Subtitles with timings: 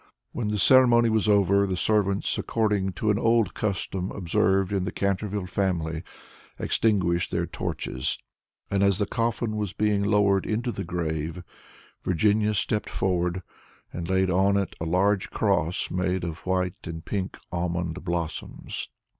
[0.31, 4.91] When the ceremony was over, the servants, according to an old custom observed in the
[4.91, 6.01] Canterville family,
[6.57, 8.17] extinguished their torches,
[8.71, 11.43] and, as the coffin was being lowered into the grave,
[12.03, 13.43] Virginia stepped forward,
[13.93, 18.89] and laid on it a large cross made of white and pink almond blossoms.